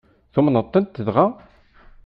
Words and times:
Tumneḍ-tent 0.33 1.01
dɣa? 1.07 1.25